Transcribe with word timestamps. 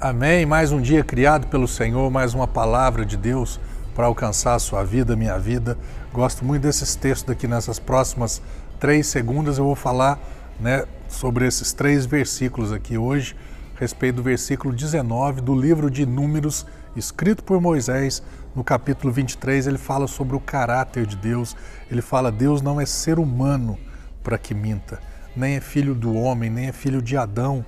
Amém. 0.00 0.46
Mais 0.46 0.70
um 0.70 0.80
dia 0.80 1.02
criado 1.02 1.48
pelo 1.48 1.66
Senhor, 1.66 2.08
mais 2.08 2.32
uma 2.32 2.46
palavra 2.46 3.04
de 3.04 3.16
Deus 3.16 3.58
para 3.96 4.06
alcançar 4.06 4.54
a 4.54 4.58
sua 4.60 4.84
vida, 4.84 5.16
minha 5.16 5.36
vida. 5.40 5.76
Gosto 6.12 6.44
muito 6.44 6.62
desses 6.62 6.94
textos 6.94 7.32
aqui 7.32 7.48
nessas 7.48 7.80
próximas 7.80 8.40
três 8.78 9.08
segundas. 9.08 9.58
Eu 9.58 9.64
vou 9.64 9.74
falar 9.74 10.16
né, 10.60 10.84
sobre 11.08 11.48
esses 11.48 11.72
três 11.72 12.06
versículos 12.06 12.70
aqui 12.70 12.96
hoje, 12.96 13.34
a 13.76 13.80
respeito 13.80 14.14
do 14.14 14.22
versículo 14.22 14.72
19 14.72 15.40
do 15.40 15.52
livro 15.52 15.90
de 15.90 16.06
Números, 16.06 16.64
escrito 16.94 17.42
por 17.42 17.60
Moisés, 17.60 18.22
no 18.54 18.62
capítulo 18.62 19.12
23. 19.12 19.66
Ele 19.66 19.78
fala 19.78 20.06
sobre 20.06 20.36
o 20.36 20.40
caráter 20.40 21.06
de 21.06 21.16
Deus. 21.16 21.56
Ele 21.90 22.02
fala: 22.02 22.30
Deus 22.30 22.62
não 22.62 22.80
é 22.80 22.86
ser 22.86 23.18
humano 23.18 23.76
para 24.22 24.38
que 24.38 24.54
minta, 24.54 25.00
nem 25.34 25.56
é 25.56 25.60
filho 25.60 25.92
do 25.92 26.14
homem, 26.14 26.48
nem 26.48 26.68
é 26.68 26.72
filho 26.72 27.02
de 27.02 27.16
Adão 27.16 27.66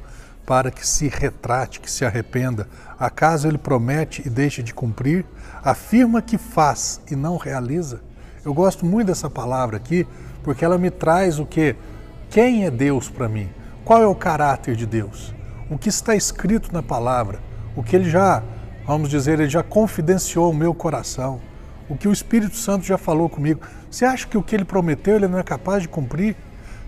para 0.51 0.73
que 0.73 0.85
se 0.85 1.07
retrate, 1.07 1.79
que 1.79 1.89
se 1.89 2.05
arrependa. 2.05 2.67
Acaso 2.99 3.47
ele 3.47 3.57
promete 3.57 4.21
e 4.27 4.29
deixa 4.29 4.65
de 4.65 4.75
cumprir? 4.75 5.25
Afirma 5.63 6.21
que 6.21 6.37
faz 6.37 7.01
e 7.09 7.15
não 7.15 7.37
realiza? 7.37 8.01
Eu 8.45 8.53
gosto 8.53 8.85
muito 8.85 9.07
dessa 9.07 9.31
palavra 9.31 9.77
aqui, 9.77 10.05
porque 10.43 10.65
ela 10.65 10.77
me 10.77 10.91
traz 10.91 11.39
o 11.39 11.47
que? 11.47 11.77
Quem 12.29 12.67
é 12.67 12.71
Deus 12.71 13.09
para 13.09 13.29
mim? 13.29 13.49
Qual 13.85 14.03
é 14.03 14.07
o 14.09 14.15
caráter 14.17 14.75
de 14.75 14.87
Deus? 14.87 15.33
O 15.71 15.79
que 15.79 15.89
está 15.89 16.17
escrito 16.17 16.73
na 16.73 16.83
palavra? 16.83 17.39
O 17.77 17.83
que 17.85 17.95
ele 17.95 18.11
já, 18.11 18.43
vamos 18.85 19.09
dizer, 19.09 19.39
ele 19.39 19.49
já 19.49 19.63
confidenciou 19.63 20.51
o 20.51 20.55
meu 20.55 20.75
coração? 20.75 21.41
O 21.89 21.97
que 21.97 22.09
o 22.09 22.13
Espírito 22.13 22.57
Santo 22.57 22.85
já 22.85 22.99
falou 22.99 23.29
comigo? 23.29 23.61
Você 23.89 24.05
acha 24.05 24.27
que 24.27 24.37
o 24.37 24.43
que 24.43 24.57
ele 24.57 24.65
prometeu 24.65 25.15
ele 25.15 25.29
não 25.29 25.39
é 25.39 25.45
capaz 25.45 25.83
de 25.83 25.89
cumprir? 25.89 26.35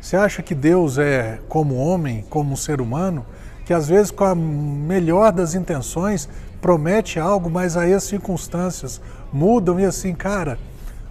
Você 0.00 0.16
acha 0.16 0.42
que 0.42 0.52
Deus 0.52 0.98
é 0.98 1.38
como 1.48 1.77
homem, 1.77 2.24
como 2.28 2.55
um 2.55 2.56
ser 2.56 2.80
humano? 2.80 3.24
Que 3.64 3.72
às 3.72 3.88
vezes 3.88 4.10
com 4.10 4.24
a 4.24 4.34
melhor 4.34 5.32
das 5.32 5.54
intenções 5.54 6.28
promete 6.60 7.18
algo, 7.18 7.50
mas 7.50 7.76
aí 7.76 7.92
as 7.92 8.04
circunstâncias 8.04 9.00
mudam 9.32 9.80
e 9.80 9.84
assim, 9.84 10.14
cara, 10.14 10.58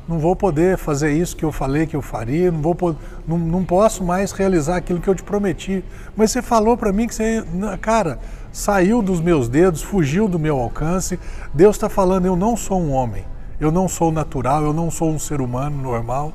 não 0.08 0.20
vou 0.20 0.36
poder 0.36 0.78
fazer 0.78 1.12
isso 1.12 1.36
que 1.36 1.46
eu 1.46 1.52
falei 1.52 1.86
que 1.86 1.96
eu 1.96 2.02
faria, 2.02 2.52
não, 2.52 2.62
vou, 2.62 2.96
não, 3.28 3.38
não 3.38 3.64
posso 3.64 4.04
mais 4.04 4.32
realizar 4.32 4.78
aquilo 4.78 5.00
que 5.00 5.08
eu 5.08 5.16
te 5.16 5.24
prometi. 5.24 5.84
Mas 6.16 6.32
você 6.32 6.42
falou 6.42 6.76
para 6.76 6.92
mim 6.92 7.08
que 7.08 7.16
você, 7.16 7.44
cara, 7.80 8.20
saiu 8.52 9.02
dos 9.02 9.22
meus 9.22 9.48
dedos, 9.48 9.82
fugiu 9.82 10.28
do 10.28 10.40
meu 10.40 10.58
alcance. 10.60 11.20
Deus 11.54 11.76
está 11.76 11.88
falando, 11.88 12.26
eu 12.26 12.36
não 12.36 12.58
sou 12.58 12.82
um 12.82 12.92
homem, 12.92 13.26
eu 13.60 13.72
não 13.72 13.88
sou 13.88 14.12
natural, 14.12 14.64
eu 14.64 14.74
não 14.74 14.90
sou 14.90 15.10
um 15.10 15.20
ser 15.20 15.40
humano 15.40 15.82
normal, 15.82 16.34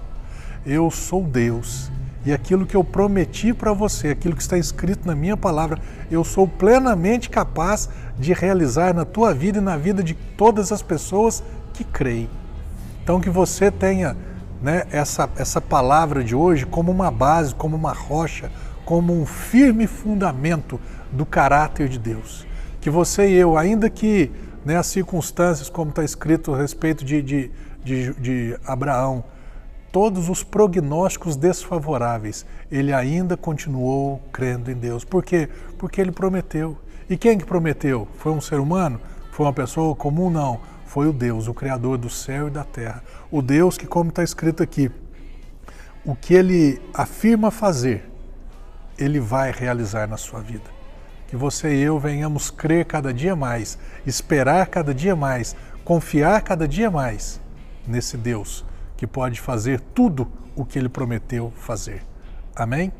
eu 0.64 0.90
sou 0.90 1.22
Deus 1.22 1.90
e 2.26 2.32
aquilo 2.32 2.66
que 2.66 2.76
eu 2.76 2.82
prometi 2.82 3.54
para 3.54 3.72
você, 3.72 4.08
aquilo 4.08 4.34
que 4.34 4.42
está 4.42 4.58
escrito 4.58 5.06
na 5.06 5.14
minha 5.14 5.36
palavra, 5.36 5.78
eu 6.10 6.24
sou 6.24 6.48
plenamente 6.48 7.30
capaz 7.30 7.88
de 8.18 8.32
realizar 8.32 8.92
na 8.92 9.04
tua 9.04 9.32
vida 9.32 9.58
e 9.58 9.60
na 9.60 9.76
vida 9.76 10.02
de 10.02 10.14
todas 10.36 10.72
as 10.72 10.82
pessoas 10.82 11.40
que 11.72 11.84
creem. 11.84 12.28
Então 13.00 13.20
que 13.20 13.30
você 13.30 13.70
tenha 13.70 14.16
né, 14.60 14.82
essa, 14.90 15.30
essa 15.36 15.60
palavra 15.60 16.24
de 16.24 16.34
hoje 16.34 16.66
como 16.66 16.90
uma 16.90 17.12
base, 17.12 17.54
como 17.54 17.76
uma 17.76 17.92
rocha, 17.92 18.50
como 18.84 19.12
um 19.12 19.24
firme 19.24 19.86
fundamento 19.86 20.80
do 21.12 21.24
caráter 21.24 21.88
de 21.88 21.98
Deus. 21.98 22.44
Que 22.80 22.90
você 22.90 23.28
e 23.28 23.34
eu, 23.34 23.56
ainda 23.56 23.88
que 23.88 24.32
né, 24.64 24.76
as 24.76 24.88
circunstâncias, 24.88 25.70
como 25.70 25.90
está 25.90 26.02
escrito 26.02 26.52
a 26.52 26.58
respeito 26.58 27.04
de, 27.04 27.22
de, 27.22 27.50
de, 27.84 28.14
de 28.14 28.58
Abraão, 28.66 29.22
todos 29.96 30.28
os 30.28 30.44
prognósticos 30.44 31.36
desfavoráveis, 31.36 32.44
ele 32.70 32.92
ainda 32.92 33.34
continuou 33.34 34.20
crendo 34.30 34.70
em 34.70 34.74
Deus. 34.74 35.06
Por 35.06 35.24
quê? 35.24 35.48
Porque 35.78 36.02
ele 36.02 36.12
prometeu. 36.12 36.76
E 37.08 37.16
quem 37.16 37.38
que 37.38 37.46
prometeu? 37.46 38.06
Foi 38.18 38.30
um 38.30 38.40
ser 38.42 38.60
humano? 38.60 39.00
Foi 39.32 39.46
uma 39.46 39.54
pessoa 39.54 39.96
comum? 39.96 40.28
Não. 40.28 40.60
Foi 40.84 41.08
o 41.08 41.14
Deus, 41.14 41.48
o 41.48 41.54
Criador 41.54 41.96
do 41.96 42.10
céu 42.10 42.48
e 42.48 42.50
da 42.50 42.62
terra. 42.62 43.02
O 43.30 43.40
Deus 43.40 43.78
que, 43.78 43.86
como 43.86 44.10
está 44.10 44.22
escrito 44.22 44.62
aqui, 44.62 44.90
o 46.04 46.14
que 46.14 46.34
ele 46.34 46.78
afirma 46.92 47.50
fazer, 47.50 48.06
ele 48.98 49.18
vai 49.18 49.50
realizar 49.50 50.06
na 50.06 50.18
sua 50.18 50.40
vida. 50.42 50.68
Que 51.26 51.36
você 51.36 51.74
e 51.74 51.80
eu 51.80 51.98
venhamos 51.98 52.50
crer 52.50 52.84
cada 52.84 53.14
dia 53.14 53.34
mais, 53.34 53.78
esperar 54.06 54.66
cada 54.66 54.92
dia 54.92 55.16
mais, 55.16 55.56
confiar 55.86 56.42
cada 56.42 56.68
dia 56.68 56.90
mais 56.90 57.40
nesse 57.88 58.18
Deus 58.18 58.62
que 58.96 59.06
pode 59.06 59.40
fazer 59.40 59.80
tudo 59.80 60.30
o 60.54 60.64
que 60.64 60.78
ele 60.78 60.88
prometeu 60.88 61.52
fazer. 61.56 62.02
Amém? 62.54 62.92